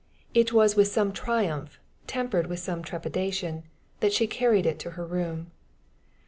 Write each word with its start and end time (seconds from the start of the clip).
It 0.33 0.51
was 0.51 0.75
with 0.75 0.87
some 0.87 1.11
triumph, 1.13 1.79
tempered 2.07 2.47
with 2.47 2.57
some 2.57 2.81
trepidation, 2.81 3.65
that 3.99 4.11
she 4.13 4.25
carried 4.25 4.65
it 4.65 4.79
to 4.79 4.89
her 4.97 5.05
room. 5.05 5.51